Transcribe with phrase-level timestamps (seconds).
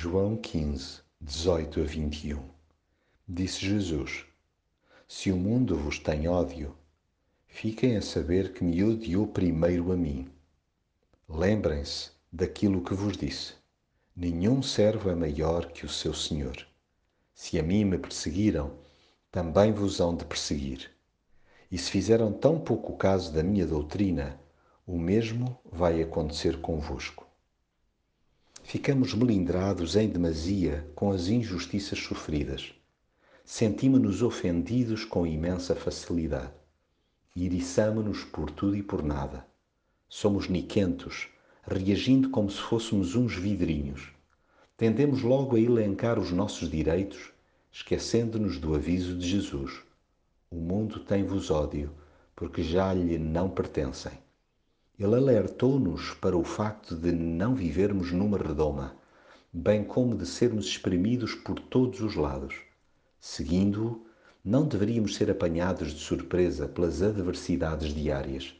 [0.00, 2.38] João 15, 18 a 21
[3.28, 4.24] Disse Jesus:
[5.08, 6.72] Se o mundo vos tem ódio,
[7.48, 10.30] fiquem a saber que me odiou primeiro a mim.
[11.28, 13.54] Lembrem-se daquilo que vos disse:
[14.14, 16.64] Nenhum servo é maior que o seu Senhor.
[17.34, 18.78] Se a mim me perseguiram,
[19.32, 20.92] também vos hão de perseguir.
[21.72, 24.38] E se fizeram tão pouco caso da minha doutrina,
[24.86, 27.27] o mesmo vai acontecer convosco
[28.68, 32.74] ficamos melindrados em demasia com as injustiças sofridas.
[33.42, 36.52] Sentimos-nos ofendidos com imensa facilidade.
[37.34, 39.46] Iriçamo-nos por tudo e por nada.
[40.06, 41.28] Somos niquentos,
[41.62, 44.12] reagindo como se fôssemos uns vidrinhos.
[44.76, 47.32] Tendemos logo a elencar os nossos direitos,
[47.72, 49.80] esquecendo-nos do aviso de Jesus.
[50.50, 51.90] O mundo tem-vos ódio,
[52.36, 54.12] porque já lhe não pertencem.
[55.00, 58.96] Ele alertou-nos para o facto de não vivermos numa redoma,
[59.52, 62.56] bem como de sermos espremidos por todos os lados.
[63.20, 64.04] Seguindo-o,
[64.44, 68.52] não deveríamos ser apanhados de surpresa pelas adversidades diárias.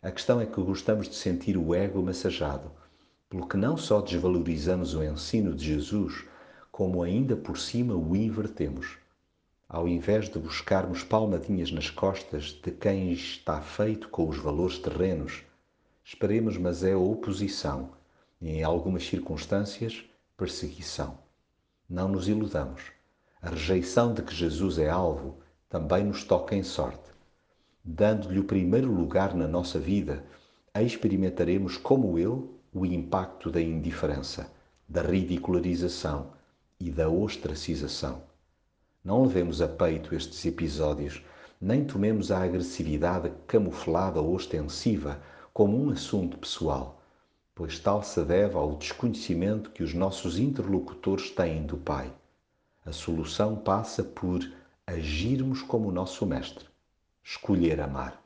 [0.00, 2.70] A questão é que gostamos de sentir o ego massajado,
[3.28, 6.24] pelo que não só desvalorizamos o ensino de Jesus,
[6.70, 8.96] como ainda por cima o invertemos.
[9.68, 15.42] Ao invés de buscarmos palmadinhas nas costas de quem está feito com os valores terrenos,
[16.04, 17.92] Esperemos, mas é oposição
[18.38, 20.04] e, em algumas circunstâncias,
[20.36, 21.18] perseguição.
[21.88, 22.82] Não nos iludamos.
[23.40, 25.38] A rejeição de que Jesus é alvo
[25.68, 27.10] também nos toca em sorte.
[27.82, 30.22] Dando-lhe o primeiro lugar na nossa vida,
[30.74, 34.52] experimentaremos como ele o impacto da indiferença,
[34.86, 36.32] da ridicularização
[36.78, 38.22] e da ostracização.
[39.02, 41.24] Não levemos a peito estes episódios,
[41.60, 45.18] nem tomemos a agressividade camuflada ou ostensiva
[45.54, 47.00] como um assunto pessoal,
[47.54, 52.12] pois tal se deve ao desconhecimento que os nossos interlocutores têm do Pai.
[52.84, 54.44] A solução passa por
[54.84, 56.66] agirmos como o nosso Mestre,
[57.22, 58.23] escolher amar.